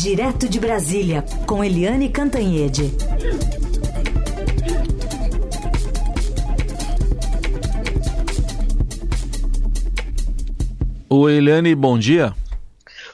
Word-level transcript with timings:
Direto 0.00 0.48
de 0.48 0.60
Brasília, 0.60 1.24
com 1.44 1.64
Eliane 1.64 2.08
Cantanhede. 2.08 2.92
Oi, 11.10 11.32
Eliane, 11.32 11.74
bom 11.74 11.98
dia. 11.98 12.32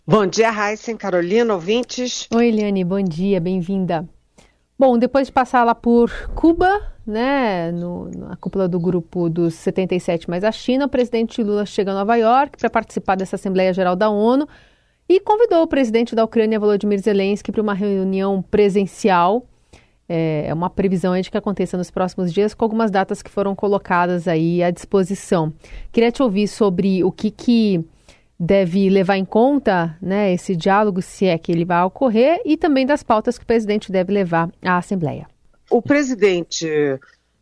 Bom 0.07 0.27
dia, 0.27 0.51
Raíssen, 0.51 0.95
Carolina, 0.95 1.55
ouvintes. 1.55 2.29
Oi, 2.35 2.49
Eliane, 2.49 2.85
bom 2.85 3.01
dia, 3.01 3.41
bem-vinda. 3.41 4.07
Bom, 4.79 4.99
depois 4.99 5.29
de 5.29 5.33
passar 5.33 5.65
lá 5.65 5.75
por 5.75 6.13
Cuba, 6.35 6.83
né, 7.07 7.73
no, 7.73 8.11
na 8.11 8.37
cúpula 8.37 8.69
do 8.69 8.79
grupo 8.79 9.31
dos 9.31 9.55
77 9.55 10.29
mais 10.29 10.45
a 10.45 10.53
China, 10.53 10.85
o 10.85 10.91
presidente 10.91 11.43
Lula 11.43 11.65
chega 11.65 11.93
a 11.93 11.95
Nova 11.95 12.17
York 12.17 12.59
para 12.59 12.69
participar 12.69 13.15
dessa 13.15 13.37
Assembleia 13.37 13.73
Geral 13.73 13.97
da 13.97 14.11
ONU 14.11 14.47
e 15.09 15.21
convidou 15.21 15.63
o 15.63 15.67
presidente 15.67 16.15
da 16.15 16.25
Ucrânia, 16.25 16.59
Volodymyr 16.59 17.01
Zelensky, 17.01 17.53
para 17.53 17.63
uma 17.63 17.75
reunião 17.75 18.43
presencial. 18.43 19.47
É, 20.09 20.47
é 20.49 20.55
uma 20.55 20.69
previsão 20.69 21.19
de 21.19 21.31
que 21.31 21.37
aconteça 21.37 21.77
nos 21.77 21.91
próximos 21.91 22.33
dias, 22.33 22.55
com 22.55 22.65
algumas 22.65 22.91
datas 22.91 23.23
que 23.23 23.31
foram 23.31 23.55
colocadas 23.55 24.29
aí 24.29 24.63
à 24.63 24.71
disposição. 24.71 25.53
Queria 25.93 26.13
te 26.13 26.23
ouvir 26.23 26.49
sobre 26.49 27.03
o 27.03 27.11
que, 27.11 27.31
que 27.31 27.85
deve 28.39 28.91
levar 28.91 29.17
em 29.17 29.25
conta 29.25 29.97
né, 30.01 30.33
esse 30.33 30.57
diálogo, 30.57 31.01
se 31.01 31.27
é 31.27 31.39
que 31.39 31.53
ele 31.53 31.65
vai 31.65 31.83
ocorrer, 31.85 32.41
e 32.45 32.57
também 32.57 32.85
das 32.85 33.03
pautas 33.03 33.39
que 33.39 33.45
o 33.45 33.47
presidente 33.47 33.91
deve 33.91 34.13
levar 34.13 34.51
à 34.63 34.77
Assembleia. 34.79 35.27
O 35.71 35.81
presidente 35.81 36.69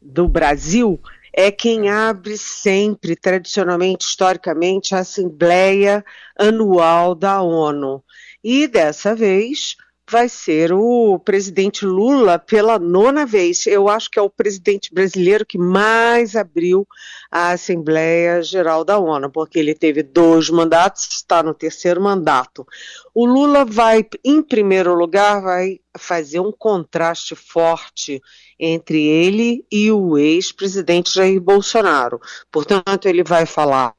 do 0.01 0.29
Brasil 0.29 1.01
é 1.33 1.51
quem 1.51 1.89
abre 1.89 2.37
sempre, 2.37 3.17
tradicionalmente, 3.17 4.05
historicamente, 4.05 4.95
a 4.95 4.99
Assembleia 4.99 6.05
Anual 6.37 7.15
da 7.15 7.41
ONU. 7.41 8.03
E 8.45 8.67
dessa 8.67 9.15
vez 9.15 9.77
vai 10.13 10.29
ser 10.29 10.75
o 10.75 11.19
presidente 11.19 11.87
Lula 11.87 12.39
pela 12.39 12.79
nona 12.79 13.25
vez. 13.25 13.67
Eu 13.67 13.89
acho 13.89 14.11
que 14.11 14.19
é 14.19 14.23
o 14.23 14.29
presidente 14.29 14.93
brasileiro 14.93 15.47
que 15.47 15.57
mais 15.57 16.37
abriu 16.37 16.87
a 17.31 17.53
Assembleia 17.53 18.43
Geral 18.43 18.85
da 18.85 18.99
ONU, 18.99 19.31
porque 19.31 19.59
ele 19.59 19.75
teve 19.75 20.03
dois 20.03 20.51
mandatos, 20.51 21.09
está 21.11 21.43
no 21.43 21.55
terceiro 21.55 21.99
mandato. 21.99 22.67
O 23.15 23.25
Lula 23.25 23.65
vai, 23.65 24.07
em 24.23 24.43
primeiro 24.43 24.95
lugar, 24.95 25.41
vai 25.41 25.81
fazer 25.97 26.41
um 26.41 26.53
contraste 26.53 27.35
forte 27.35 28.21
entre 28.61 29.03
ele 29.03 29.65
e 29.73 29.91
o 29.91 30.19
ex-presidente 30.19 31.15
Jair 31.15 31.41
Bolsonaro. 31.41 32.21
Portanto, 32.51 33.07
ele 33.07 33.25
vai 33.25 33.47
falar 33.47 33.95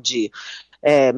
de 0.00 0.32
é, 0.82 1.12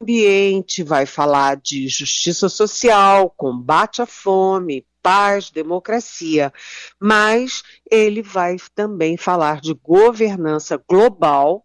ambiente, 0.00 0.82
vai 0.82 1.04
falar 1.04 1.56
de 1.56 1.86
justiça 1.88 2.48
social, 2.48 3.30
combate 3.36 4.00
à 4.00 4.06
fome, 4.06 4.86
paz, 5.02 5.50
democracia, 5.50 6.52
mas 6.98 7.62
ele 7.90 8.22
vai 8.22 8.56
também 8.74 9.16
falar 9.16 9.60
de 9.60 9.74
governança 9.74 10.82
global 10.88 11.64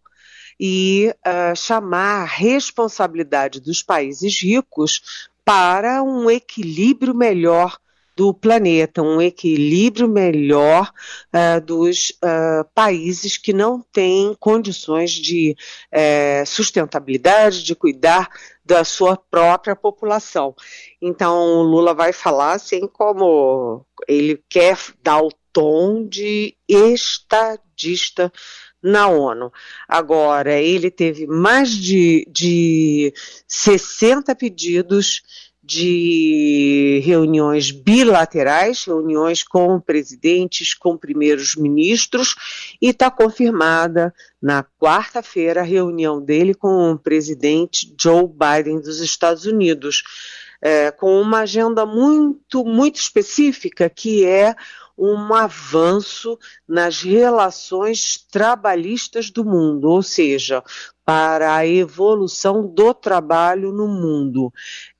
e 0.59 1.13
uh, 1.25 1.55
chamar 1.55 2.23
a 2.23 2.25
responsabilidade 2.25 3.59
dos 3.59 3.81
países 3.81 4.41
ricos 4.41 5.29
para 5.43 6.03
um 6.03 6.29
equilíbrio 6.29 7.13
melhor 7.13 7.77
do 8.15 8.33
planeta, 8.33 9.01
um 9.01 9.21
equilíbrio 9.21 10.07
melhor 10.07 10.91
uh, 11.33 11.59
dos 11.59 12.11
uh, 12.11 12.63
países 12.73 13.37
que 13.37 13.51
não 13.51 13.81
têm 13.81 14.33
condições 14.39 15.11
de 15.11 15.55
uh, 15.93 16.45
sustentabilidade, 16.45 17.63
de 17.63 17.75
cuidar 17.75 18.29
da 18.63 18.83
sua 18.83 19.17
própria 19.17 19.75
população. 19.75 20.55
Então, 21.01 21.61
Lula 21.61 21.93
vai 21.93 22.13
falar 22.13 22.53
assim 22.53 22.87
como 22.87 23.85
ele 24.07 24.41
quer 24.49 24.77
dar 25.03 25.21
o 25.21 25.29
tom 25.51 26.07
de 26.07 26.55
estadista 26.67 28.31
na 28.81 29.07
ONU. 29.07 29.51
Agora, 29.87 30.53
ele 30.53 30.91
teve 30.91 31.25
mais 31.25 31.71
de, 31.71 32.25
de 32.29 33.13
60 33.47 34.35
pedidos 34.35 35.23
de 35.65 37.01
reuniões 37.03 37.71
bilaterais, 37.71 38.83
reuniões 38.83 39.41
com 39.41 39.79
presidentes, 39.79 40.75
com 40.75 40.95
primeiros 40.95 41.55
ministros, 41.55 42.35
e 42.79 42.89
está 42.89 43.09
confirmada 43.09 44.13
na 44.39 44.63
quarta-feira 44.79 45.61
a 45.61 45.63
reunião 45.63 46.21
dele 46.21 46.53
com 46.53 46.91
o 46.91 46.99
presidente 46.99 47.93
Joe 47.99 48.27
Biden 48.27 48.79
dos 48.79 48.99
Estados 48.99 49.45
Unidos, 49.45 50.03
é, 50.61 50.91
com 50.91 51.19
uma 51.19 51.39
agenda 51.39 51.85
muito, 51.85 52.63
muito 52.63 52.97
específica, 52.97 53.89
que 53.89 54.23
é 54.23 54.55
um 54.97 55.33
avanço 55.33 56.37
nas 56.67 57.01
relações 57.01 58.25
trabalhistas 58.31 59.29
do 59.29 59.43
mundo, 59.43 59.89
ou 59.89 60.01
seja, 60.01 60.63
para 61.05 61.55
a 61.55 61.67
evolução 61.67 62.65
do 62.65 62.93
trabalho 62.93 63.71
no 63.71 63.87
mundo. 63.87 64.51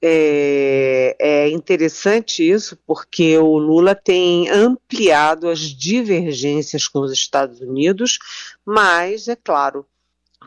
É, 0.01 1.15
é, 1.19 1.49
interessante 1.49 2.47
isso 2.47 2.77
porque 2.85 3.37
o 3.37 3.57
Lula 3.57 3.95
tem 3.95 4.49
ampliado 4.49 5.49
as 5.49 5.59
divergências 5.59 6.87
com 6.87 6.99
os 6.99 7.11
Estados 7.11 7.59
Unidos, 7.61 8.19
mas, 8.63 9.27
é 9.27 9.35
claro, 9.35 9.85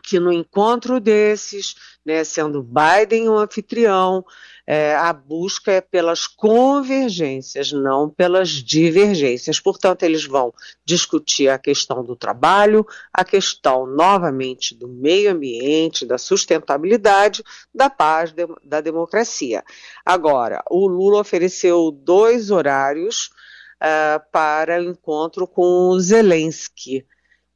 que 0.03 0.19
no 0.19 0.31
encontro 0.31 0.99
desses, 0.99 1.75
né, 2.05 2.23
sendo 2.23 2.63
Biden 2.63 3.29
o 3.29 3.37
anfitrião, 3.37 4.23
é, 4.65 4.95
a 4.95 5.11
busca 5.11 5.71
é 5.71 5.81
pelas 5.81 6.27
convergências, 6.27 7.71
não 7.71 8.07
pelas 8.07 8.49
divergências. 8.49 9.59
Portanto, 9.59 10.03
eles 10.03 10.25
vão 10.25 10.53
discutir 10.85 11.49
a 11.49 11.57
questão 11.57 12.03
do 12.03 12.15
trabalho, 12.15 12.85
a 13.11 13.25
questão, 13.25 13.87
novamente, 13.87 14.75
do 14.75 14.87
meio 14.87 15.31
ambiente, 15.31 16.05
da 16.05 16.19
sustentabilidade, 16.19 17.43
da 17.73 17.89
paz, 17.89 18.31
de, 18.31 18.45
da 18.63 18.79
democracia. 18.79 19.63
Agora, 20.05 20.63
o 20.69 20.87
Lula 20.87 21.21
ofereceu 21.21 21.89
dois 21.91 22.51
horários 22.51 23.31
uh, 23.81 24.21
para 24.31 24.79
o 24.79 24.83
encontro 24.83 25.47
com 25.47 25.89
o 25.89 25.99
Zelensky 25.99 27.05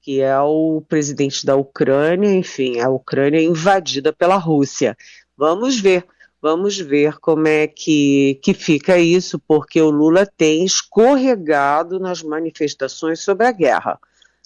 que 0.04 0.22
é 0.22 0.40
o 0.40 0.84
presidente 0.88 1.46
da 1.46 1.56
Ucrânia, 1.56 2.30
enfim, 2.30 2.80
a 2.80 2.90
Ucrânia 2.90 3.42
invadida 3.42 4.14
pela 4.14 4.36
Rússia. 4.36 4.96
Vamos 5.36 5.80
ver 5.80 6.06
Vamos 6.44 6.78
ver 6.78 7.20
como 7.20 7.48
é 7.48 7.68
que, 7.68 8.38
que 8.44 8.54
fica 8.54 8.98
isso, 8.98 9.40
porque 9.40 9.82
o 9.82 9.90
Lula 9.90 10.26
tem 10.26 10.66
escorregado 10.66 12.02
nas 12.02 12.22
manifestações 12.22 13.22
sobre 13.22 13.48
a 13.48 13.52
guerra. 13.54 13.98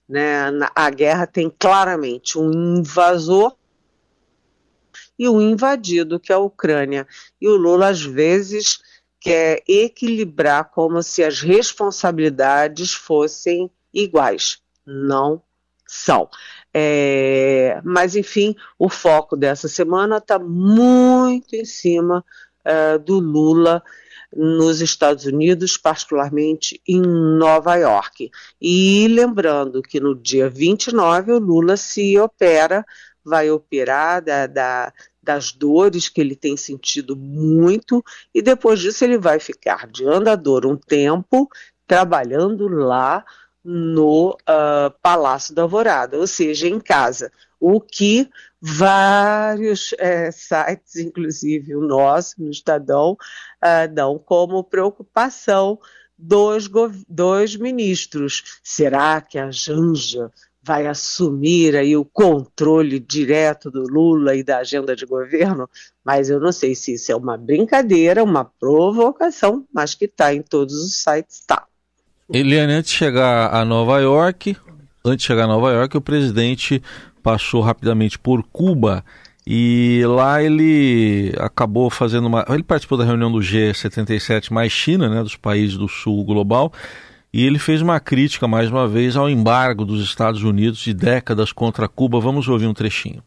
Né? 0.08 0.44
A 0.76 0.92
guerra 0.92 1.26
tem 1.26 1.52
claramente 1.58 2.38
um 2.38 2.52
invasor 2.78 3.56
e 5.18 5.28
um 5.28 5.42
invadido, 5.42 6.20
que 6.20 6.32
é 6.32 6.36
a 6.36 6.40
Ucrânia. 6.40 7.08
E 7.42 7.48
o 7.48 7.56
Lula, 7.56 7.88
às 7.88 8.04
vezes, 8.04 8.80
quer 9.20 9.64
equilibrar 9.68 10.70
como 10.70 11.02
se 11.02 11.24
as 11.24 11.42
responsabilidades 11.42 12.94
fossem 12.94 13.72
iguais. 13.92 14.62
Não 14.86 15.42
são. 15.88 16.30
É, 16.74 17.82
mas, 17.84 18.16
enfim, 18.16 18.56
o 18.78 18.90
foco 18.90 19.36
dessa 19.36 19.68
semana 19.68 20.18
está 20.18 20.38
muito 20.38 21.56
em 21.56 21.66
cima 21.66 22.24
uh, 22.66 23.00
do 23.00 23.20
Lula 23.20 23.82
nos 24.36 24.82
Estados 24.82 25.26
Unidos, 25.26 25.78
particularmente 25.78 26.82
em 26.88 27.02
Nova 27.02 27.76
York. 27.76 28.30
E 28.62 29.08
lembrando 29.08 29.82
que 29.82 30.00
no 30.00 30.14
dia 30.14 30.50
29 30.50 31.32
o 31.32 31.40
Lula 31.40 31.78
se 31.78 32.18
opera, 32.20 32.86
vai 33.24 33.50
operar 33.50 34.22
da, 34.22 34.46
da, 34.48 34.94
das 35.24 35.52
dores 35.52 36.10
que 36.10 36.22
ele 36.22 36.36
tem 36.36 36.56
sentido 36.58 37.16
muito, 37.16 38.04
e 38.34 38.42
depois 38.42 38.80
disso 38.80 39.04
ele 39.04 39.18
vai 39.18 39.40
ficar 39.40 39.88
de 39.88 40.06
andador 40.06 40.66
um 40.66 40.78
tempo, 40.78 41.50
trabalhando 41.88 42.68
lá 42.68 43.24
no 43.70 44.30
uh, 44.30 44.90
Palácio 45.02 45.54
da 45.54 45.64
Alvorada, 45.64 46.18
ou 46.18 46.26
seja, 46.26 46.70
em 46.70 46.80
casa. 46.80 47.30
O 47.60 47.82
que 47.82 48.30
vários 48.62 49.94
é, 49.98 50.32
sites, 50.32 50.96
inclusive 50.96 51.76
o 51.76 51.82
nosso, 51.82 52.42
no 52.42 52.50
Estadão, 52.50 53.12
uh, 53.12 53.94
dão 53.94 54.18
como 54.18 54.64
preocupação 54.64 55.78
dos, 56.18 56.70
dos 57.10 57.58
ministros. 57.58 58.62
Será 58.64 59.20
que 59.20 59.38
a 59.38 59.52
Janja 59.52 60.32
vai 60.64 60.88
assumir 60.88 61.76
aí 61.76 61.98
o 61.98 62.06
controle 62.06 63.02
direto 63.02 63.70
do 63.70 63.84
Lula 63.84 64.34
e 64.34 64.44
da 64.44 64.60
agenda 64.60 64.96
de 64.96 65.06
governo? 65.06 65.70
Mas 66.06 66.30
eu 66.30 66.40
não 66.40 66.54
sei 66.54 66.74
se 66.74 66.94
isso 66.94 67.12
é 67.12 67.16
uma 67.18 67.36
brincadeira, 67.36 68.24
uma 68.24 68.46
provocação, 68.46 69.68
mas 69.74 69.94
que 69.94 70.06
está 70.06 70.34
em 70.34 70.42
todos 70.42 70.74
os 70.74 71.04
sites, 71.04 71.42
está. 71.42 71.68
Eliane, 72.32 72.74
antes 72.74 72.92
de 72.92 72.98
chegar 72.98 73.54
a 73.54 73.64
Nova 73.64 74.00
York, 74.00 74.58
antes 75.06 75.20
de 75.20 75.28
chegar 75.28 75.46
a 75.46 75.48
Nova 75.48 75.72
York, 75.72 75.96
o 75.96 76.02
presidente 76.02 76.82
passou 77.24 77.62
rapidamente 77.62 78.20
por 78.20 78.44
Cuba 78.44 79.04
E 79.46 80.02
lá 80.06 80.44
ele 80.44 81.32
acabou 81.40 81.90
fazendo 81.90 82.28
uma. 82.28 82.46
Ele 82.50 82.64
participou 82.64 82.98
da 82.98 83.06
reunião 83.06 83.32
do 83.32 83.40
G77 83.40 84.52
mais 84.52 84.74
China, 84.74 85.08
né, 85.08 85.24
dos 85.24 85.38
países 85.38 85.78
do 85.78 85.88
sul 85.88 86.26
global, 86.26 86.74
e 87.34 87.46
ele 87.46 87.58
fez 87.58 87.82
uma 87.82 87.98
crítica 87.98 88.46
mais 88.46 88.70
uma 88.70 88.90
vez 88.90 89.16
ao 89.16 89.30
embargo 89.30 89.86
dos 89.86 90.04
Estados 90.04 90.44
Unidos 90.44 90.80
de 90.80 90.94
décadas 90.94 91.54
contra 91.54 91.88
Cuba. 91.88 92.20
Vamos 92.20 92.50
ouvir 92.50 92.68
um 92.68 92.74
trechinho. 92.74 93.24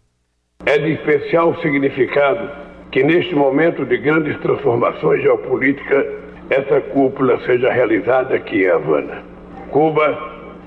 É 0.67 0.77
de 0.77 0.93
especial 0.93 1.59
significado 1.63 2.51
que 2.93 3.03
neste 3.03 3.35
momento 3.35 3.87
de 3.87 3.97
grandes 3.97 4.39
transformações 4.41 5.23
geopolíticas, 5.23 6.05
essa 6.51 6.81
cúpula 6.93 7.41
seja 7.47 7.73
realizada 7.73 8.35
aqui 8.35 8.65
em 8.65 8.69
Havana. 8.69 9.23
Cuba 9.71 10.19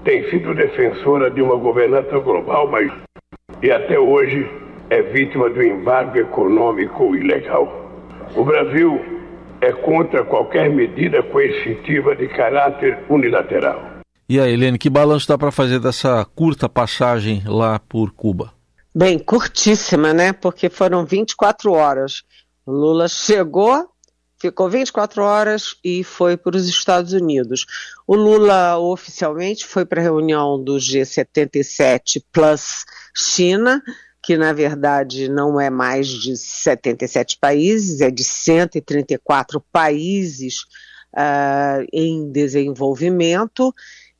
tem 0.05 0.29
sido 0.29 0.55
defensora 0.55 1.29
de 1.29 1.41
uma 1.41 1.57
governança 1.57 2.17
global, 2.19 2.69
mas 2.69 2.91
e 3.61 3.69
até 3.69 3.99
hoje 3.99 4.49
é 4.89 5.01
vítima 5.01 5.49
do 5.49 5.61
embargo 5.61 6.17
econômico 6.17 7.15
ilegal. 7.15 7.91
O 8.35 8.43
Brasil 8.43 8.99
é 9.61 9.71
contra 9.71 10.23
qualquer 10.23 10.69
medida 10.69 11.21
coercitiva 11.21 12.15
de 12.15 12.27
caráter 12.29 12.99
unilateral. 13.09 13.81
E 14.27 14.39
aí, 14.39 14.53
Helene, 14.53 14.77
que 14.77 14.89
balanço 14.89 15.27
dá 15.27 15.37
para 15.37 15.51
fazer 15.51 15.79
dessa 15.79 16.25
curta 16.33 16.67
passagem 16.67 17.43
lá 17.45 17.77
por 17.77 18.11
Cuba? 18.11 18.53
Bem, 18.95 19.19
curtíssima, 19.19 20.13
né? 20.13 20.31
Porque 20.33 20.69
foram 20.69 21.05
24 21.05 21.73
horas. 21.73 22.23
O 22.65 22.71
Lula 22.71 23.07
chegou, 23.07 23.92
ficou 24.43 24.69
24 24.69 25.23
horas 25.23 25.77
e 25.81 26.03
foi 26.03 26.35
para 26.35 26.57
os 26.57 26.67
Estados 26.67 27.13
Unidos. 27.13 27.65
O 28.05 28.13
Lula 28.13 28.77
oficialmente 28.77 29.65
foi 29.65 29.85
para 29.85 30.01
a 30.01 30.03
reunião 30.03 30.61
do 30.61 30.75
G77 30.75 32.21
Plus 32.29 32.83
China, 33.15 33.81
que 34.21 34.35
na 34.35 34.51
verdade 34.51 35.29
não 35.29 35.61
é 35.61 35.69
mais 35.69 36.09
de 36.09 36.35
77 36.35 37.37
países, 37.39 38.01
é 38.01 38.11
de 38.11 38.23
134 38.23 39.61
países 39.71 40.65
uh, 41.13 41.87
em 41.93 42.29
desenvolvimento 42.29 43.73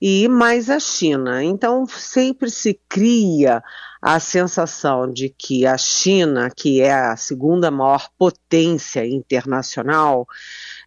e 0.05 0.27
mais 0.27 0.69
a 0.69 0.81
China. 0.81 1.41
Então 1.41 1.87
sempre 1.87 2.49
se 2.49 2.77
cria 2.89 3.63
a 4.01 4.19
sensação 4.19 5.09
de 5.09 5.29
que 5.29 5.65
a 5.65 5.77
China, 5.77 6.51
que 6.53 6.81
é 6.81 6.93
a 6.93 7.15
segunda 7.15 7.71
maior 7.71 8.09
potência 8.17 9.07
internacional, 9.07 10.27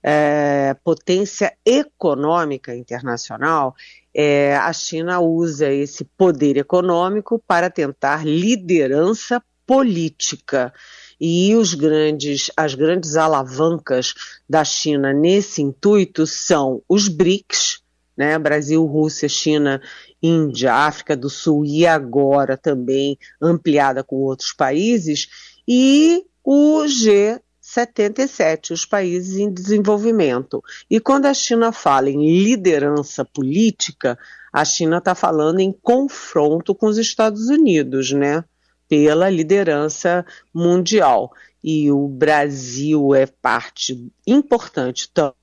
é, 0.02 0.76
potência 0.84 1.56
econômica 1.64 2.76
internacional, 2.76 3.74
é, 4.14 4.54
a 4.54 4.70
China 4.74 5.18
usa 5.18 5.72
esse 5.72 6.04
poder 6.04 6.58
econômico 6.58 7.42
para 7.46 7.70
tentar 7.70 8.22
liderança 8.22 9.42
política. 9.66 10.74
E 11.18 11.56
os 11.56 11.72
grandes, 11.72 12.50
as 12.54 12.74
grandes 12.74 13.16
alavancas 13.16 14.12
da 14.46 14.62
China 14.62 15.14
nesse 15.14 15.62
intuito 15.62 16.26
são 16.26 16.82
os 16.86 17.08
BRICS, 17.08 17.80
né? 18.16 18.38
Brasil, 18.38 18.84
Rússia, 18.84 19.28
China, 19.28 19.80
Índia, 20.22 20.72
África 20.72 21.16
do 21.16 21.28
Sul 21.28 21.64
e 21.64 21.86
agora 21.86 22.56
também 22.56 23.18
ampliada 23.40 24.02
com 24.02 24.16
outros 24.16 24.52
países, 24.52 25.28
e 25.68 26.24
o 26.42 26.86
G 26.86 27.40
77, 27.60 28.72
os 28.72 28.86
países 28.86 29.36
em 29.36 29.52
desenvolvimento. 29.52 30.62
E 30.88 31.00
quando 31.00 31.26
a 31.26 31.34
China 31.34 31.72
fala 31.72 32.08
em 32.08 32.44
liderança 32.44 33.24
política, 33.24 34.16
a 34.52 34.64
China 34.64 34.98
está 34.98 35.16
falando 35.16 35.58
em 35.58 35.72
confronto 35.72 36.74
com 36.74 36.86
os 36.86 36.96
Estados 36.96 37.48
Unidos, 37.48 38.12
né? 38.12 38.44
Pela 38.88 39.28
liderança 39.28 40.24
mundial. 40.54 41.32
E 41.62 41.90
o 41.90 42.06
Brasil 42.06 43.12
é 43.14 43.26
parte 43.26 44.10
importante 44.24 45.10
tanto 45.12 45.36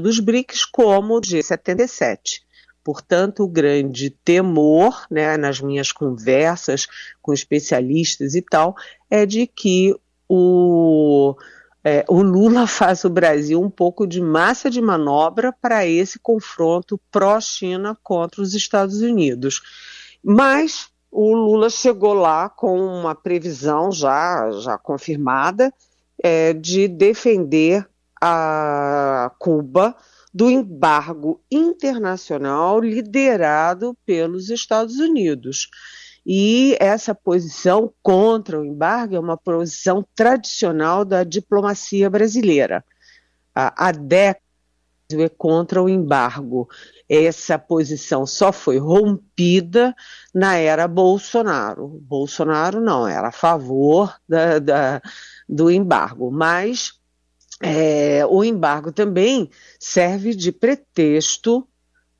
dos 0.00 0.20
BRICS 0.20 0.64
como 0.64 1.20
do 1.20 1.28
G77. 1.28 2.40
Portanto, 2.82 3.42
o 3.42 3.48
grande 3.48 4.08
temor, 4.08 5.04
né, 5.10 5.36
nas 5.36 5.60
minhas 5.60 5.92
conversas 5.92 6.86
com 7.20 7.32
especialistas 7.32 8.34
e 8.34 8.40
tal, 8.40 8.74
é 9.10 9.26
de 9.26 9.46
que 9.46 9.94
o, 10.28 11.36
é, 11.84 12.04
o 12.08 12.22
Lula 12.22 12.64
faz 12.68 13.04
o 13.04 13.10
Brasil 13.10 13.60
um 13.60 13.68
pouco 13.68 14.06
de 14.06 14.20
massa 14.20 14.70
de 14.70 14.80
manobra 14.80 15.52
para 15.52 15.86
esse 15.86 16.18
confronto 16.18 16.98
pró-China 17.10 17.96
contra 18.02 18.40
os 18.40 18.54
Estados 18.54 19.02
Unidos. 19.02 19.60
Mas 20.22 20.88
o 21.10 21.34
Lula 21.34 21.70
chegou 21.70 22.14
lá 22.14 22.48
com 22.48 22.78
uma 22.80 23.14
previsão 23.14 23.90
já, 23.90 24.50
já 24.52 24.78
confirmada 24.78 25.72
é, 26.22 26.52
de 26.52 26.88
defender 26.88 27.86
a 28.20 29.07
Cuba 29.48 29.96
do 30.32 30.50
embargo 30.50 31.42
internacional 31.50 32.80
liderado 32.80 33.96
pelos 34.04 34.50
Estados 34.50 34.98
Unidos. 34.98 35.70
E 36.26 36.76
essa 36.78 37.14
posição 37.14 37.90
contra 38.02 38.60
o 38.60 38.64
embargo 38.64 39.16
é 39.16 39.18
uma 39.18 39.38
posição 39.38 40.06
tradicional 40.14 41.02
da 41.02 41.24
diplomacia 41.24 42.10
brasileira. 42.10 42.84
Há 43.54 43.90
décadas 43.90 44.42
é 45.12 45.30
contra 45.30 45.82
o 45.82 45.88
embargo. 45.88 46.68
Essa 47.08 47.58
posição 47.58 48.26
só 48.26 48.52
foi 48.52 48.76
rompida 48.76 49.96
na 50.34 50.56
era 50.56 50.86
Bolsonaro. 50.86 51.88
Bolsonaro 52.02 52.82
não, 52.82 53.08
era 53.08 53.28
a 53.28 53.32
favor 53.32 54.14
da, 54.28 54.58
da, 54.58 55.00
do 55.48 55.70
embargo, 55.70 56.30
mas 56.30 56.97
é, 57.62 58.24
o 58.26 58.44
embargo 58.44 58.92
também 58.92 59.50
serve 59.78 60.34
de 60.34 60.52
pretexto 60.52 61.66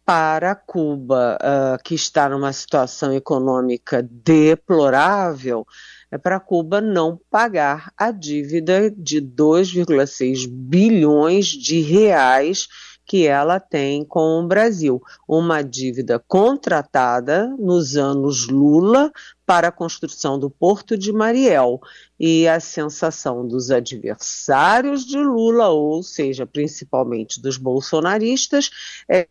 para 0.04 0.54
Cuba, 0.54 1.36
uh, 1.36 1.82
que 1.84 1.94
está 1.94 2.30
numa 2.30 2.50
situação 2.50 3.12
econômica 3.12 4.02
deplorável, 4.02 5.66
é 6.10 6.16
para 6.16 6.40
Cuba 6.40 6.80
não 6.80 7.20
pagar 7.30 7.92
a 7.94 8.10
dívida 8.10 8.90
de 8.90 9.20
2,6 9.20 10.48
bilhões 10.48 11.48
de 11.48 11.82
reais 11.82 12.66
que 13.08 13.26
ela 13.26 13.58
tem 13.58 14.04
com 14.04 14.38
o 14.38 14.46
Brasil. 14.46 15.02
Uma 15.26 15.62
dívida 15.62 16.22
contratada 16.28 17.48
nos 17.58 17.96
anos 17.96 18.46
Lula 18.46 19.10
para 19.46 19.68
a 19.68 19.72
construção 19.72 20.38
do 20.38 20.50
Porto 20.50 20.96
de 20.96 21.10
Mariel. 21.10 21.80
E 22.20 22.46
a 22.46 22.60
sensação 22.60 23.48
dos 23.48 23.70
adversários 23.70 25.06
de 25.06 25.16
Lula, 25.16 25.68
ou 25.68 26.02
seja, 26.02 26.46
principalmente 26.46 27.40
dos 27.40 27.56
bolsonaristas, 27.56 28.70
é 29.08 29.26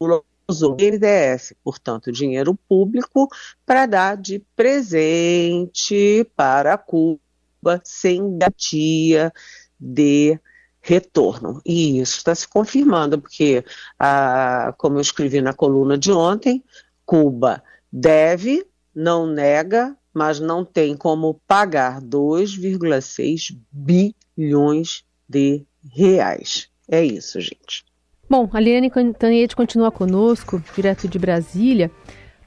Lula 0.00 0.22
usou 0.48 0.72
o 0.72 0.74
BNDES, 0.76 1.54
portanto, 1.64 2.12
dinheiro 2.12 2.56
público, 2.68 3.28
para 3.66 3.86
dar 3.86 4.16
de 4.16 4.38
presente 4.54 6.24
para 6.36 6.78
Cuba 6.78 7.20
sem 7.82 8.38
garantia 8.38 9.32
de 9.80 10.38
retorno. 10.82 11.62
E 11.64 12.00
isso 12.00 12.18
está 12.18 12.34
se 12.34 12.46
confirmando, 12.46 13.20
porque, 13.20 13.64
ah, 13.98 14.74
como 14.76 14.96
eu 14.96 15.00
escrevi 15.00 15.40
na 15.40 15.52
coluna 15.52 15.96
de 15.96 16.10
ontem, 16.10 16.62
Cuba 17.06 17.62
deve, 17.90 18.66
não 18.94 19.26
nega, 19.26 19.96
mas 20.12 20.40
não 20.40 20.64
tem 20.64 20.96
como 20.96 21.40
pagar 21.46 22.00
2,6 22.00 23.56
bilhões 23.70 25.04
de 25.28 25.64
reais. 25.90 26.68
É 26.90 27.02
isso, 27.02 27.40
gente. 27.40 27.84
Bom, 28.28 28.48
a 28.52 28.60
Liane 28.60 28.90
Cantanhete 28.90 29.54
continua 29.54 29.90
conosco, 29.90 30.62
direto 30.74 31.06
de 31.06 31.18
Brasília, 31.18 31.90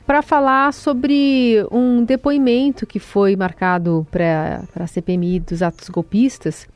para 0.05 0.21
falar 0.21 0.71
sobre 0.73 1.65
um 1.71 2.03
depoimento 2.03 2.85
que 2.85 2.99
foi 2.99 3.35
marcado 3.35 4.05
para 4.11 4.63
a 4.75 4.87
CPMI 4.87 5.39
dos 5.39 5.63
atos 5.63 5.89
golpistas 5.89 6.67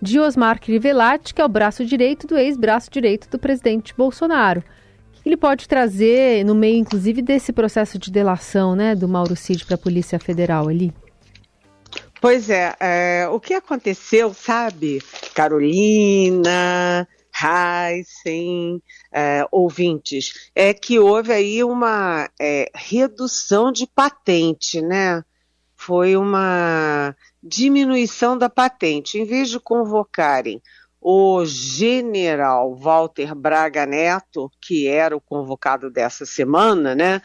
de 0.00 0.18
Osmar 0.18 0.60
Crivellati, 0.60 1.34
que 1.34 1.40
é 1.40 1.44
o 1.44 1.48
braço 1.48 1.84
direito 1.84 2.26
do 2.26 2.36
ex-braço 2.36 2.90
direito 2.90 3.28
do 3.28 3.38
presidente 3.38 3.94
Bolsonaro. 3.96 4.60
O 4.60 5.22
que 5.22 5.28
ele 5.28 5.36
pode 5.36 5.68
trazer 5.68 6.44
no 6.44 6.54
meio, 6.54 6.76
inclusive, 6.76 7.20
desse 7.20 7.52
processo 7.52 7.98
de 7.98 8.10
delação 8.10 8.76
né, 8.76 8.94
do 8.94 9.08
Mauro 9.08 9.34
Cid 9.34 9.64
para 9.64 9.74
a 9.74 9.78
Polícia 9.78 10.18
Federal 10.18 10.68
ali? 10.68 10.92
Pois 12.20 12.50
é, 12.50 12.74
é, 12.80 13.28
o 13.28 13.38
que 13.38 13.54
aconteceu, 13.54 14.34
sabe, 14.34 15.00
Carolina, 15.34 17.06
Heisen, 17.32 18.82
é, 19.12 19.46
ouvintes, 19.52 20.50
é 20.54 20.74
que 20.74 20.98
houve 20.98 21.32
aí 21.32 21.62
uma 21.62 22.28
é, 22.40 22.68
redução 22.74 23.70
de 23.70 23.86
patente, 23.86 24.80
né? 24.80 25.22
Foi 25.88 26.18
uma 26.18 27.16
diminuição 27.42 28.36
da 28.36 28.50
patente. 28.50 29.18
Em 29.18 29.24
vez 29.24 29.48
de 29.48 29.58
convocarem 29.58 30.60
o 31.00 31.46
general 31.46 32.76
Walter 32.76 33.34
Braga 33.34 33.86
Neto, 33.86 34.52
que 34.60 34.86
era 34.86 35.16
o 35.16 35.20
convocado 35.20 35.90
dessa 35.90 36.26
semana, 36.26 36.94
né? 36.94 37.22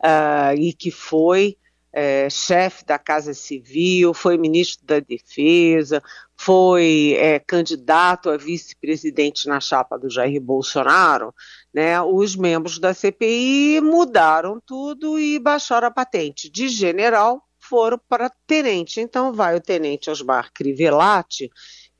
Uh, 0.00 0.54
e 0.56 0.72
que 0.72 0.92
foi 0.92 1.56
é, 1.92 2.30
chefe 2.30 2.84
da 2.84 3.00
Casa 3.00 3.34
Civil, 3.34 4.14
foi 4.14 4.38
ministro 4.38 4.86
da 4.86 5.00
Defesa, 5.00 6.00
foi 6.36 7.16
é, 7.18 7.40
candidato 7.40 8.30
a 8.30 8.36
vice-presidente 8.36 9.48
na 9.48 9.58
chapa 9.58 9.98
do 9.98 10.08
Jair 10.08 10.40
Bolsonaro, 10.40 11.34
né, 11.72 12.00
os 12.00 12.36
membros 12.36 12.78
da 12.78 12.94
CPI 12.94 13.80
mudaram 13.80 14.60
tudo 14.64 15.18
e 15.18 15.40
baixaram 15.40 15.88
a 15.88 15.90
patente. 15.90 16.48
De 16.48 16.68
general 16.68 17.43
foram 17.68 17.98
para 18.08 18.30
tenente. 18.46 19.00
Então 19.00 19.32
vai 19.32 19.56
o 19.56 19.60
tenente 19.60 20.10
Osmar 20.10 20.52
Crivellati, 20.52 21.50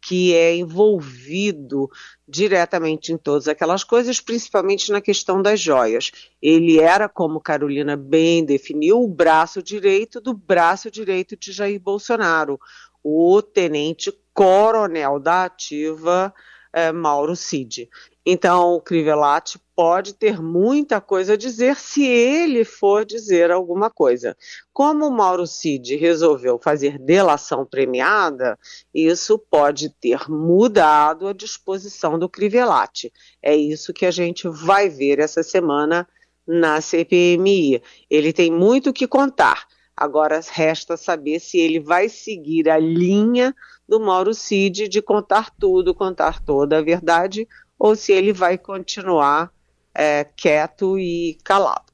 que 0.00 0.34
é 0.34 0.54
envolvido 0.54 1.88
diretamente 2.28 3.12
em 3.12 3.16
todas 3.16 3.48
aquelas 3.48 3.82
coisas, 3.82 4.20
principalmente 4.20 4.92
na 4.92 5.00
questão 5.00 5.40
das 5.40 5.58
joias. 5.58 6.10
Ele 6.42 6.78
era, 6.78 7.08
como 7.08 7.40
Carolina 7.40 7.96
bem 7.96 8.44
definiu, 8.44 9.00
o 9.00 9.08
braço 9.08 9.62
direito 9.62 10.20
do 10.20 10.34
braço 10.34 10.90
direito 10.90 11.36
de 11.36 11.52
Jair 11.52 11.80
Bolsonaro, 11.80 12.60
o 13.02 13.40
tenente 13.40 14.12
coronel 14.34 15.18
da 15.18 15.44
ativa 15.44 16.34
é, 16.72 16.92
Mauro 16.92 17.36
Cid. 17.36 17.88
Então, 18.26 18.74
o 18.74 18.80
Crivellati 18.80 19.58
pode 19.76 20.14
ter 20.14 20.40
muita 20.40 21.00
coisa 21.00 21.34
a 21.34 21.36
dizer 21.36 21.76
se 21.76 22.06
ele 22.06 22.64
for 22.64 23.04
dizer 23.04 23.50
alguma 23.50 23.90
coisa. 23.90 24.34
Como 24.72 25.06
o 25.06 25.10
Mauro 25.10 25.46
Cid 25.46 25.96
resolveu 25.96 26.58
fazer 26.58 26.98
delação 26.98 27.66
premiada, 27.66 28.58
isso 28.94 29.38
pode 29.38 29.90
ter 29.90 30.28
mudado 30.30 31.28
a 31.28 31.34
disposição 31.34 32.18
do 32.18 32.28
Crivellati. 32.28 33.12
É 33.42 33.54
isso 33.54 33.92
que 33.92 34.06
a 34.06 34.10
gente 34.10 34.48
vai 34.48 34.88
ver 34.88 35.18
essa 35.18 35.42
semana 35.42 36.08
na 36.46 36.80
CPMI. 36.80 37.82
Ele 38.08 38.32
tem 38.32 38.50
muito 38.50 38.90
o 38.90 38.92
que 38.92 39.06
contar. 39.06 39.66
Agora 39.96 40.40
resta 40.50 40.96
saber 40.96 41.38
se 41.38 41.58
ele 41.58 41.78
vai 41.78 42.08
seguir 42.08 42.68
a 42.68 42.78
linha 42.78 43.54
do 43.88 44.00
Mauro 44.00 44.34
Cid 44.34 44.88
de 44.88 45.00
contar 45.00 45.50
tudo, 45.56 45.94
contar 45.94 46.42
toda 46.42 46.78
a 46.78 46.82
verdade, 46.82 47.46
ou 47.78 47.94
se 47.96 48.12
ele 48.12 48.32
vai 48.32 48.58
continuar 48.58 49.50
é, 49.94 50.24
quieto 50.24 50.98
e 50.98 51.38
calado. 51.44 51.84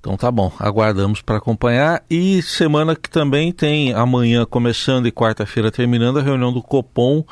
Então 0.00 0.16
tá 0.16 0.30
bom, 0.30 0.52
aguardamos 0.58 1.20
para 1.20 1.38
acompanhar. 1.38 2.04
E 2.08 2.40
semana 2.42 2.94
que 2.94 3.10
também 3.10 3.52
tem 3.52 3.92
amanhã 3.92 4.46
começando 4.46 5.06
e 5.06 5.12
quarta-feira 5.12 5.72
terminando 5.72 6.18
a 6.18 6.22
reunião 6.22 6.52
do 6.52 6.62
Copom. 6.62 7.24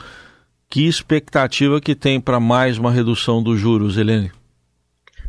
Que 0.68 0.86
expectativa 0.86 1.80
que 1.80 1.94
tem 1.94 2.20
para 2.20 2.40
mais 2.40 2.76
uma 2.76 2.90
redução 2.90 3.42
dos 3.42 3.58
juros, 3.58 3.96
Helene? 3.96 4.32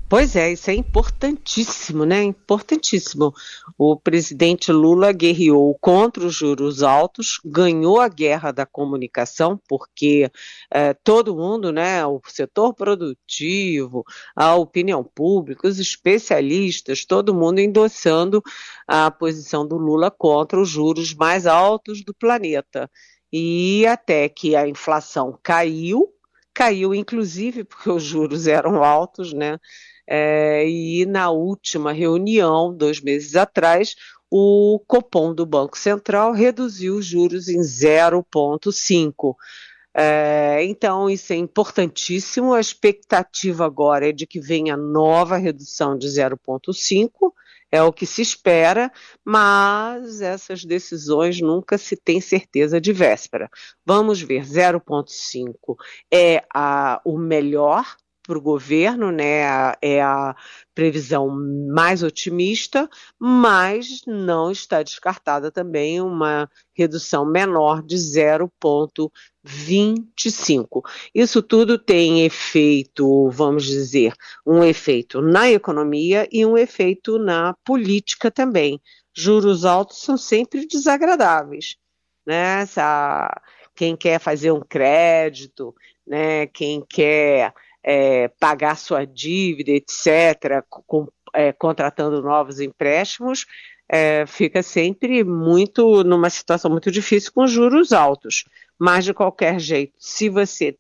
Pois 0.09 0.37
é, 0.37 0.53
isso 0.53 0.71
é 0.71 0.73
importantíssimo, 0.73 2.05
né? 2.05 2.23
Importantíssimo. 2.23 3.33
O 3.77 3.97
presidente 3.97 4.71
Lula 4.71 5.11
guerreou 5.11 5.77
contra 5.81 6.25
os 6.25 6.33
juros 6.33 6.81
altos, 6.81 7.41
ganhou 7.43 7.99
a 7.99 8.07
guerra 8.07 8.53
da 8.53 8.65
comunicação, 8.65 9.59
porque 9.67 10.31
é, 10.71 10.93
todo 10.93 11.35
mundo, 11.35 11.73
né, 11.73 12.05
o 12.05 12.21
setor 12.25 12.73
produtivo, 12.73 14.05
a 14.33 14.55
opinião 14.55 15.03
pública, 15.03 15.67
os 15.67 15.77
especialistas, 15.77 17.03
todo 17.03 17.33
mundo 17.33 17.59
endossando 17.59 18.41
a 18.87 19.11
posição 19.11 19.67
do 19.67 19.75
Lula 19.75 20.09
contra 20.09 20.57
os 20.57 20.69
juros 20.69 21.13
mais 21.13 21.45
altos 21.45 22.01
do 22.05 22.13
planeta. 22.13 22.89
E 23.31 23.85
até 23.85 24.29
que 24.29 24.55
a 24.55 24.65
inflação 24.69 25.37
caiu, 25.43 26.07
caiu 26.53 26.95
inclusive 26.95 27.65
porque 27.65 27.89
os 27.89 28.03
juros 28.03 28.47
eram 28.47 28.81
altos, 28.81 29.33
né? 29.33 29.59
É, 30.07 30.67
e 30.67 31.05
na 31.05 31.29
última 31.29 31.91
reunião, 31.91 32.73
dois 32.73 33.01
meses 33.01 33.35
atrás, 33.35 33.95
o 34.29 34.79
Copom 34.87 35.33
do 35.33 35.45
Banco 35.45 35.77
Central 35.77 36.33
reduziu 36.33 36.95
os 36.95 37.05
juros 37.05 37.47
em 37.47 37.59
0,5. 37.59 39.35
É, 39.93 40.63
então, 40.63 41.09
isso 41.09 41.33
é 41.33 41.35
importantíssimo. 41.35 42.53
A 42.53 42.59
expectativa 42.59 43.65
agora 43.65 44.09
é 44.09 44.11
de 44.11 44.27
que 44.27 44.39
venha 44.39 44.77
nova 44.77 45.37
redução 45.37 45.97
de 45.97 46.07
0,5, 46.07 47.33
é 47.71 47.81
o 47.81 47.91
que 47.91 48.05
se 48.05 48.21
espera, 48.21 48.91
mas 49.25 50.21
essas 50.21 50.63
decisões 50.63 51.41
nunca 51.41 51.77
se 51.77 51.97
tem 51.97 52.21
certeza 52.21 52.79
de 52.79 52.93
véspera. 52.93 53.49
Vamos 53.85 54.21
ver, 54.21 54.45
0,5 54.45 55.75
é 56.11 56.43
a, 56.53 57.01
o 57.03 57.17
melhor 57.17 57.97
para 58.27 58.38
o 58.38 58.41
governo, 58.41 59.12
né? 59.12 59.74
É 59.81 60.00
a 60.01 60.36
previsão 60.75 61.29
mais 61.74 62.03
otimista, 62.03 62.88
mas 63.17 64.01
não 64.05 64.51
está 64.51 64.84
descartada 64.84 65.50
também 65.50 66.01
uma 66.01 66.50
redução 66.75 67.25
menor 67.25 67.81
de 67.81 67.96
0,25. 67.96 70.81
Isso 71.15 71.41
tudo 71.41 71.79
tem 71.79 72.25
efeito, 72.25 73.29
vamos 73.29 73.63
dizer, 73.63 74.13
um 74.46 74.62
efeito 74.63 75.22
na 75.22 75.50
economia 75.50 76.27
e 76.29 76.46
um 76.46 76.57
efeito 76.57 77.17
na 77.17 77.55
política 77.63 78.29
também. 78.29 78.81
Juros 79.15 79.63
altos 79.63 80.03
são 80.03 80.17
sempre 80.17 80.67
desagradáveis, 80.67 81.77
né? 82.25 82.62
Essa, 82.62 83.29
quem 83.74 83.96
quer 83.96 84.19
fazer 84.19 84.51
um 84.51 84.62
crédito, 84.62 85.74
né? 86.05 86.46
Quem 86.48 86.84
quer 86.88 87.53
é, 87.89 88.27
pagar 88.27 88.75
sua 88.75 89.06
dívida, 89.06 89.72
etc., 89.72 90.62
com, 90.67 91.08
é, 91.34 91.53
contratando 91.53 92.22
novos 92.22 92.60
empréstimos, 92.60 93.46
é, 93.89 94.25
fica 94.27 94.62
sempre 94.62 95.24
muito 95.24 96.03
numa 96.03 96.29
situação 96.29 96.70
muito 96.70 96.91
difícil 96.91 97.32
com 97.32 97.48
juros 97.48 97.94
altos. 97.94 98.44
Mas 98.77 99.06
de 99.06 99.13
qualquer 99.13 99.58
jeito, 99.58 99.94
se 99.98 100.27
você 100.27 100.77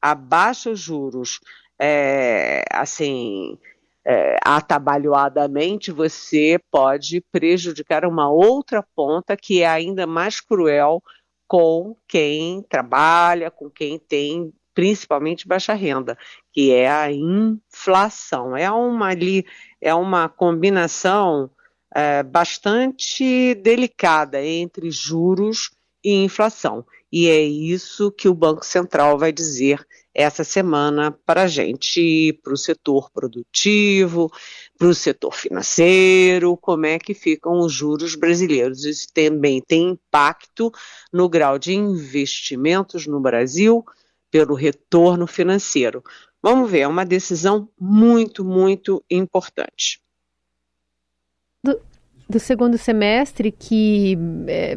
abaixa 0.00 0.70
os 0.70 0.80
juros, 0.80 1.40
é, 1.78 2.64
assim, 2.72 3.58
é, 4.02 4.38
atabalhoadamente, 4.42 5.92
você 5.92 6.58
pode 6.70 7.20
prejudicar 7.30 8.06
uma 8.06 8.30
outra 8.30 8.82
ponta 8.94 9.36
que 9.36 9.60
é 9.60 9.66
ainda 9.66 10.06
mais 10.06 10.40
cruel 10.40 11.02
com 11.46 11.94
quem 12.08 12.62
trabalha, 12.62 13.50
com 13.50 13.68
quem 13.68 13.98
tem 13.98 14.54
principalmente 14.76 15.48
baixa 15.48 15.72
renda, 15.72 16.18
que 16.52 16.70
é 16.70 16.86
a 16.88 17.10
inflação. 17.10 18.54
É 18.54 18.70
uma 18.70 19.08
ali, 19.08 19.46
é 19.80 19.94
uma 19.94 20.28
combinação 20.28 21.50
é, 21.94 22.22
bastante 22.22 23.54
delicada 23.54 24.44
entre 24.44 24.90
juros 24.90 25.70
e 26.04 26.12
inflação. 26.22 26.84
E 27.10 27.26
é 27.26 27.42
isso 27.42 28.12
que 28.12 28.28
o 28.28 28.34
Banco 28.34 28.66
Central 28.66 29.16
vai 29.16 29.32
dizer 29.32 29.82
essa 30.12 30.44
semana 30.44 31.10
para 31.24 31.44
a 31.44 31.46
gente, 31.46 32.38
para 32.42 32.52
o 32.52 32.56
setor 32.56 33.10
produtivo, 33.10 34.30
para 34.78 34.88
o 34.88 34.94
setor 34.94 35.34
financeiro, 35.34 36.54
como 36.56 36.84
é 36.84 36.98
que 36.98 37.14
ficam 37.14 37.60
os 37.60 37.72
juros 37.72 38.14
brasileiros. 38.14 38.84
Isso 38.84 39.06
também 39.14 39.62
tem 39.66 39.90
impacto 39.90 40.70
no 41.10 41.30
grau 41.30 41.58
de 41.58 41.74
investimentos 41.74 43.06
no 43.06 43.20
Brasil, 43.20 43.82
pelo 44.36 44.54
retorno 44.54 45.26
financeiro. 45.26 46.04
Vamos 46.42 46.70
ver, 46.70 46.80
é 46.80 46.86
uma 46.86 47.06
decisão 47.06 47.70
muito, 47.80 48.44
muito 48.44 49.02
importante. 49.10 49.98
Do, 51.64 51.80
do 52.28 52.38
segundo 52.38 52.76
semestre, 52.76 53.50
que 53.50 54.18
é, 54.46 54.76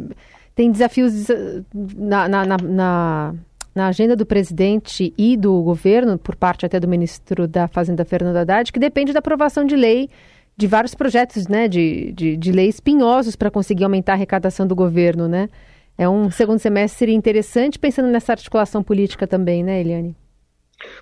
tem 0.56 0.72
desafios 0.72 1.28
na, 1.74 2.30
na, 2.30 2.46
na, 2.46 3.36
na, 3.76 3.88
agenda 3.88 4.16
do 4.16 4.26
presidente 4.26 5.14
e 5.18 5.36
do 5.36 5.62
governo, 5.62 6.18
por 6.18 6.38
parte 6.38 6.66
até 6.66 6.80
do 6.80 6.88
ministro 6.88 7.46
da 7.46 7.68
Fazenda, 7.68 8.06
Fernando 8.06 8.38
Haddad, 8.38 8.72
que 8.72 8.80
depende 8.80 9.12
da 9.12 9.20
aprovação 9.20 9.66
de 9.66 9.76
lei 9.76 10.10
de 10.56 10.68
vários 10.68 10.96
projetos 10.96 11.50
né, 11.50 11.68
de, 11.68 12.14
de, 12.14 12.38
de 12.38 12.52
lei 12.54 12.70
espinhosos 12.70 13.36
para 13.36 13.52
conseguir 13.52 13.84
aumentar 13.84 14.14
a 14.14 14.16
arrecadação 14.16 14.66
do 14.66 14.76
governo, 14.76 15.28
né? 15.28 15.50
É 16.00 16.08
um 16.08 16.32
segundo 16.32 16.60
semestre 16.60 17.14
interessante, 17.14 17.78
pensando 17.78 18.08
nessa 18.08 18.32
articulação 18.32 18.82
política 18.82 19.28
também, 19.28 19.66
né, 19.66 19.82
Eliane? 19.82 20.16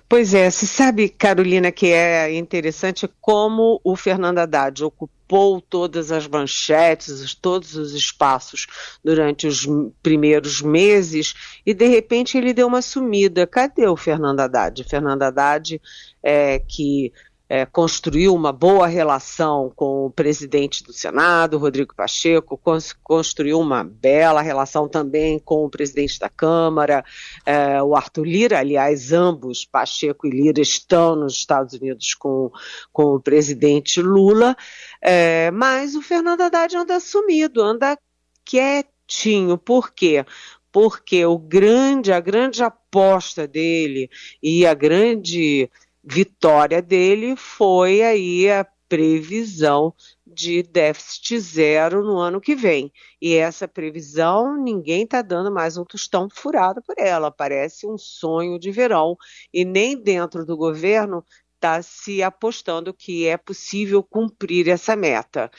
Pois 0.08 0.34
é, 0.34 0.50
você 0.50 0.66
sabe, 0.66 1.08
Carolina, 1.08 1.70
que 1.70 1.86
é 1.92 2.34
interessante 2.34 3.08
como 3.20 3.80
o 3.84 3.94
Fernando 3.94 4.38
Haddad 4.38 4.82
ocupou 4.82 5.60
todas 5.60 6.10
as 6.10 6.26
manchetes, 6.26 7.32
todos 7.32 7.76
os 7.76 7.94
espaços 7.94 8.66
durante 9.04 9.46
os 9.46 9.68
primeiros 10.02 10.60
meses 10.60 11.32
e 11.64 11.72
de 11.72 11.86
repente 11.86 12.36
ele 12.36 12.52
deu 12.52 12.66
uma 12.66 12.82
sumida. 12.82 13.46
Cadê 13.46 13.86
o 13.86 13.96
Fernando 13.96 14.40
Haddad? 14.40 14.82
Fernando 14.82 15.22
Haddad, 15.22 15.80
é, 16.20 16.58
que 16.58 17.12
é, 17.48 17.64
construiu 17.64 18.34
uma 18.34 18.52
boa 18.52 18.86
relação 18.86 19.72
com 19.74 20.06
o 20.06 20.10
presidente 20.10 20.84
do 20.84 20.92
Senado, 20.92 21.56
Rodrigo 21.56 21.94
Pacheco, 21.94 22.58
cons 22.58 22.92
construiu 23.02 23.58
uma 23.58 23.82
bela 23.82 24.42
relação 24.42 24.86
também 24.86 25.38
com 25.38 25.64
o 25.64 25.70
presidente 25.70 26.18
da 26.18 26.28
Câmara, 26.28 27.02
é, 27.46 27.82
o 27.82 27.96
Arthur 27.96 28.24
Lira, 28.24 28.58
aliás, 28.58 29.12
ambos, 29.12 29.64
Pacheco 29.64 30.26
e 30.26 30.30
Lira, 30.30 30.60
estão 30.60 31.16
nos 31.16 31.34
Estados 31.34 31.74
Unidos 31.74 32.14
com, 32.14 32.50
com 32.92 33.14
o 33.14 33.20
presidente 33.20 34.02
Lula, 34.02 34.54
é, 35.00 35.50
mas 35.50 35.94
o 35.94 36.02
Fernando 36.02 36.42
Haddad 36.42 36.76
anda 36.76 37.00
sumido, 37.00 37.62
anda 37.62 37.98
quietinho, 38.44 39.56
por 39.56 39.92
quê? 39.92 40.24
Porque 40.70 41.24
o 41.24 41.38
grande, 41.38 42.12
a 42.12 42.20
grande 42.20 42.62
aposta 42.62 43.48
dele 43.48 44.10
e 44.42 44.66
a 44.66 44.74
grande 44.74 45.70
vitória 46.10 46.80
dele 46.80 47.36
foi 47.36 48.02
aí 48.02 48.50
a 48.50 48.66
previsão 48.88 49.94
de 50.26 50.62
déficit 50.62 51.38
zero 51.38 52.02
no 52.02 52.16
ano 52.16 52.40
que 52.40 52.54
vem. 52.54 52.90
E 53.20 53.34
essa 53.34 53.68
previsão, 53.68 54.56
ninguém 54.56 55.02
está 55.02 55.20
dando 55.20 55.52
mais 55.52 55.76
um 55.76 55.84
tostão 55.84 56.28
furado 56.30 56.82
por 56.82 56.94
ela. 56.98 57.30
Parece 57.30 57.86
um 57.86 57.98
sonho 57.98 58.58
de 58.58 58.70
verão. 58.70 59.16
E 59.52 59.64
nem 59.64 60.00
dentro 60.02 60.46
do 60.46 60.56
governo 60.56 61.22
está 61.54 61.82
se 61.82 62.22
apostando 62.22 62.94
que 62.94 63.26
é 63.26 63.36
possível 63.36 64.02
cumprir 64.02 64.68
essa 64.68 64.96
meta. 64.96 65.50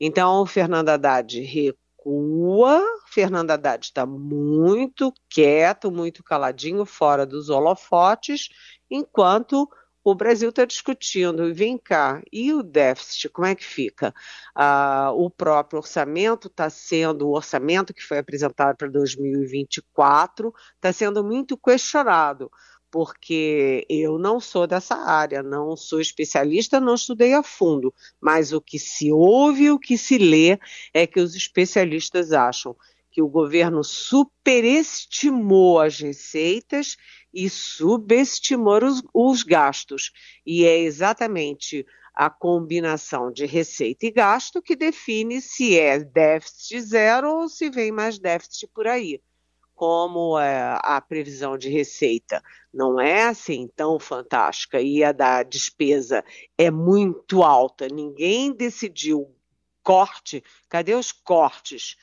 Então, 0.00 0.40
o 0.40 0.46
Fernando 0.46 0.88
Haddad 0.88 1.38
recua, 1.40 2.82
Fernando 3.10 3.50
Haddad 3.50 3.84
está 3.84 4.06
muito 4.06 5.12
quieto, 5.28 5.90
muito 5.90 6.24
caladinho, 6.24 6.86
fora 6.86 7.26
dos 7.26 7.50
holofotes, 7.50 8.48
enquanto 8.90 9.68
o 10.10 10.14
Brasil 10.14 10.48
está 10.48 10.64
discutindo, 10.64 11.52
vem 11.54 11.76
cá, 11.76 12.22
e 12.32 12.52
o 12.52 12.62
déficit, 12.62 13.28
como 13.28 13.46
é 13.46 13.54
que 13.54 13.64
fica? 13.64 14.14
Ah, 14.54 15.10
o 15.14 15.28
próprio 15.30 15.78
orçamento 15.78 16.48
está 16.48 16.70
sendo, 16.70 17.28
o 17.28 17.36
orçamento 17.36 17.92
que 17.92 18.02
foi 18.02 18.18
apresentado 18.18 18.76
para 18.76 18.88
2024, 18.88 20.52
está 20.76 20.92
sendo 20.92 21.22
muito 21.22 21.56
questionado, 21.56 22.50
porque 22.90 23.84
eu 23.88 24.18
não 24.18 24.40
sou 24.40 24.66
dessa 24.66 24.94
área, 24.94 25.42
não 25.42 25.76
sou 25.76 26.00
especialista, 26.00 26.80
não 26.80 26.94
estudei 26.94 27.34
a 27.34 27.42
fundo, 27.42 27.94
mas 28.20 28.52
o 28.52 28.60
que 28.60 28.78
se 28.78 29.12
ouve, 29.12 29.70
o 29.70 29.78
que 29.78 29.98
se 29.98 30.16
lê, 30.16 30.58
é 30.94 31.06
que 31.06 31.20
os 31.20 31.34
especialistas 31.34 32.32
acham 32.32 32.74
que 33.10 33.22
o 33.22 33.28
governo 33.28 33.82
superestimou 33.82 35.80
as 35.80 35.98
receitas 35.98 36.96
e 37.32 37.48
subestimou 37.48 38.84
os, 38.84 39.02
os 39.12 39.42
gastos. 39.42 40.12
E 40.44 40.64
é 40.64 40.78
exatamente 40.78 41.86
a 42.18 42.28
combinação 42.28 43.30
de 43.30 43.46
receita 43.46 44.04
e 44.04 44.10
gasto 44.10 44.60
que 44.60 44.74
define 44.74 45.40
se 45.40 45.78
é 45.78 46.00
déficit 46.00 46.80
zero 46.80 47.30
ou 47.30 47.48
se 47.48 47.70
vem 47.70 47.92
mais 47.92 48.18
déficit 48.18 48.66
por 48.74 48.88
aí. 48.88 49.22
Como 49.72 50.36
é, 50.36 50.76
a 50.82 51.00
previsão 51.00 51.56
de 51.56 51.68
receita 51.68 52.42
não 52.74 53.00
é 53.00 53.22
assim 53.22 53.68
tão 53.76 54.00
fantástica 54.00 54.80
e 54.80 55.04
a 55.04 55.12
da 55.12 55.44
despesa 55.44 56.24
é 56.58 56.72
muito 56.72 57.44
alta, 57.44 57.86
ninguém 57.86 58.52
decidiu 58.52 59.32
corte, 59.84 60.42
cadê 60.68 60.96
os 60.96 61.12
cortes? 61.12 61.96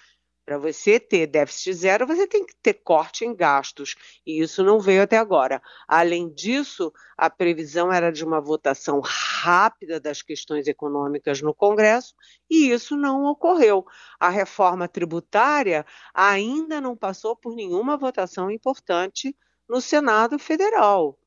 Para 0.45 0.59
você 0.59 0.99
ter 0.99 1.25
déficit 1.25 1.73
zero, 1.73 2.05
você 2.05 2.27
tem 2.27 2.45
que 2.45 2.55
ter 2.55 2.75
corte 2.75 3.25
em 3.25 3.35
gastos, 3.35 3.95
e 4.23 4.39
isso 4.39 4.63
não 4.63 4.79
veio 4.79 5.01
até 5.01 5.17
agora. 5.17 5.59
Além 5.87 6.31
disso, 6.31 6.93
a 7.17 7.31
previsão 7.31 7.91
era 7.91 8.11
de 8.11 8.23
uma 8.23 8.39
votação 8.39 9.01
rápida 9.03 9.99
das 9.99 10.21
questões 10.21 10.67
econômicas 10.67 11.41
no 11.41 11.51
Congresso, 11.51 12.13
e 12.47 12.69
isso 12.69 12.95
não 12.95 13.25
ocorreu. 13.25 13.87
A 14.19 14.29
reforma 14.29 14.87
tributária 14.87 15.83
ainda 16.13 16.79
não 16.79 16.95
passou 16.95 17.35
por 17.35 17.55
nenhuma 17.55 17.97
votação 17.97 18.51
importante 18.51 19.35
no 19.67 19.81
Senado 19.81 20.37
Federal. 20.37 21.17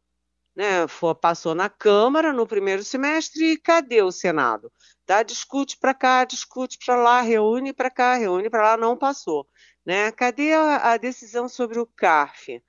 Né? 0.59 0.89
passou 1.21 1.55
na 1.55 1.69
Câmara 1.69 2.33
no 2.33 2.45
primeiro 2.45 2.83
semestre 2.83 3.53
e 3.53 3.57
cadê 3.57 4.03
o 4.03 4.11
Senado? 4.11 4.73
Tá? 5.07 5.23
Discute 5.23 5.79
para 5.79 5.95
cá, 5.95 6.25
discute 6.25 6.77
para 6.85 6.97
lá, 6.97 7.21
reúne 7.21 7.73
para 7.73 7.89
cá, 7.89 8.17
reúne 8.17 8.51
para 8.51 8.71
lá, 8.71 8.77
não 8.77 8.97
passou. 8.97 9.47
Né? 9.87 10.11
Cadê 10.11 10.53
a, 10.55 10.95
a, 10.95 10.97
decisão 10.97 11.49
sobre 11.49 11.79
o 11.79 11.87
CARF? 11.87 12.61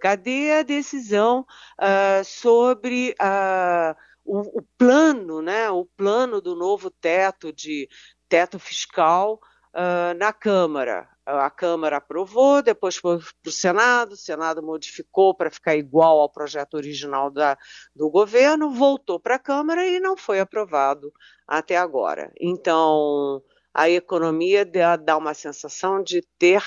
Cadê 0.00 0.52
a 0.52 0.62
decisão 0.62 1.44
uh, 1.78 2.24
sobre 2.24 3.14
uh, 3.20 3.94
o, 4.24 4.60
o, 4.60 4.62
plano, 4.78 5.42
né? 5.42 5.68
o 5.68 5.84
plano 5.84 6.40
do 6.40 6.56
novo 6.56 6.90
teto 6.90 7.52
de 7.52 7.86
teto 8.26 8.58
fiscal 8.58 9.38
uh, 9.74 10.14
na 10.16 10.32
Câmara? 10.32 11.08
a 11.26 11.48
Câmara 11.48 11.96
aprovou, 11.96 12.62
depois 12.62 12.96
foi 12.96 13.18
para 13.18 13.48
o 13.48 13.52
Senado, 13.52 14.12
o 14.12 14.16
Senado 14.16 14.62
modificou 14.62 15.34
para 15.34 15.50
ficar 15.50 15.74
igual 15.74 16.20
ao 16.20 16.28
projeto 16.28 16.74
original 16.74 17.30
da, 17.30 17.56
do 17.94 18.10
governo, 18.10 18.70
voltou 18.70 19.18
para 19.18 19.36
a 19.36 19.38
Câmara 19.38 19.86
e 19.86 19.98
não 20.00 20.16
foi 20.16 20.38
aprovado 20.38 21.12
até 21.46 21.76
agora. 21.76 22.30
Então, 22.38 23.42
a 23.72 23.88
economia 23.88 24.66
dá 25.02 25.16
uma 25.16 25.34
sensação 25.34 26.02
de 26.02 26.22
ter, 26.38 26.62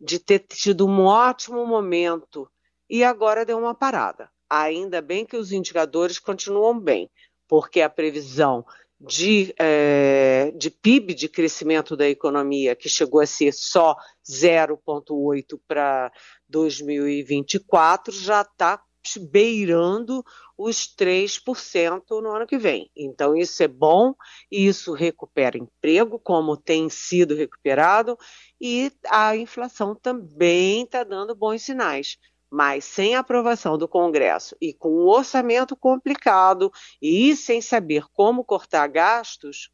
de 0.00 0.18
ter 0.18 0.40
tido 0.40 0.86
um 0.86 1.04
ótimo 1.04 1.66
momento 1.66 2.50
e 2.88 3.04
agora 3.04 3.44
deu 3.44 3.58
uma 3.58 3.74
parada. 3.74 4.30
Ainda 4.48 5.00
bem 5.02 5.26
que 5.26 5.36
os 5.36 5.52
indicadores 5.52 6.18
continuam 6.18 6.78
bem, 6.78 7.10
porque 7.46 7.82
a 7.82 7.90
previsão 7.90 8.64
de, 9.00 9.54
é, 9.58 10.52
de 10.54 10.70
PIB, 10.70 11.14
de 11.14 11.28
crescimento 11.28 11.96
da 11.96 12.08
economia, 12.08 12.76
que 12.76 12.88
chegou 12.88 13.20
a 13.20 13.26
ser 13.26 13.52
só 13.52 13.96
0,8 14.28 15.58
para 15.66 16.12
2024, 16.48 18.12
já 18.12 18.42
está 18.42 18.82
beirando 19.30 20.22
os 20.58 20.94
3% 20.94 22.20
no 22.20 22.30
ano 22.30 22.46
que 22.46 22.58
vem. 22.58 22.90
Então, 22.94 23.34
isso 23.34 23.62
é 23.62 23.68
bom, 23.68 24.14
isso 24.50 24.92
recupera 24.92 25.56
emprego, 25.56 26.18
como 26.18 26.54
tem 26.54 26.90
sido 26.90 27.34
recuperado, 27.34 28.18
e 28.60 28.92
a 29.08 29.34
inflação 29.34 29.94
também 29.94 30.82
está 30.82 31.02
dando 31.02 31.34
bons 31.34 31.62
sinais 31.62 32.18
mas 32.50 32.84
sem 32.84 33.14
aprovação 33.14 33.78
do 33.78 33.86
Congresso 33.86 34.56
e 34.60 34.74
com 34.74 34.90
um 34.90 35.06
orçamento 35.06 35.76
complicado 35.76 36.72
e 37.00 37.36
sem 37.36 37.60
saber 37.60 38.04
como 38.12 38.44
cortar 38.44 38.88
gastos, 38.88 39.70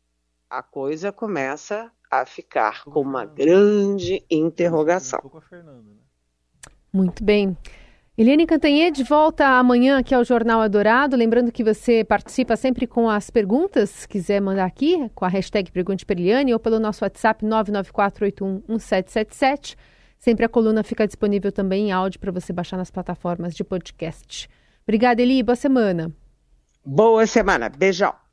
a 0.48 0.62
coisa 0.62 1.10
começa 1.10 1.90
a 2.10 2.26
ficar 2.26 2.84
com 2.84 3.00
uma 3.00 3.24
grande 3.24 4.22
interrogação. 4.30 5.20
Muito 6.92 7.24
bem. 7.24 7.56
Eliane 8.18 8.46
Cantanhede 8.46 9.02
volta 9.02 9.46
amanhã 9.46 9.98
aqui 9.98 10.14
ao 10.14 10.24
Jornal 10.24 10.62
Adorado. 10.62 11.14
Lembrando 11.14 11.52
que 11.52 11.62
você 11.62 12.02
participa 12.02 12.56
sempre 12.56 12.86
com 12.86 13.10
as 13.10 13.28
perguntas, 13.28 14.06
quiser 14.06 14.40
mandar 14.40 14.64
aqui, 14.64 15.10
com 15.14 15.26
a 15.26 15.28
hashtag 15.28 15.70
Pergunte 15.70 16.06
para 16.06 16.18
Eliane 16.18 16.54
ou 16.54 16.58
pelo 16.58 16.80
nosso 16.80 17.04
WhatsApp 17.04 17.44
994811777. 17.44 19.76
Sempre 20.18 20.44
a 20.44 20.48
coluna 20.48 20.82
fica 20.82 21.06
disponível 21.06 21.52
também 21.52 21.88
em 21.88 21.92
áudio 21.92 22.18
para 22.18 22.32
você 22.32 22.52
baixar 22.52 22.76
nas 22.76 22.90
plataformas 22.90 23.54
de 23.54 23.62
podcast. 23.62 24.48
Obrigada, 24.84 25.22
Eli. 25.22 25.42
Boa 25.42 25.56
semana. 25.56 26.12
Boa 26.84 27.26
semana. 27.26 27.68
Beijão. 27.68 28.25